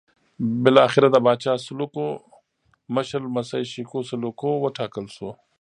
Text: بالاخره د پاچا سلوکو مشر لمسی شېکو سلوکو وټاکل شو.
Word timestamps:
بالاخره 0.63 1.07
د 1.11 1.17
پاچا 1.25 1.53
سلوکو 1.65 2.05
مشر 2.95 3.21
لمسی 3.27 3.61
شېکو 3.71 3.99
سلوکو 4.09 4.49
وټاکل 4.63 5.05
شو. 5.15 5.29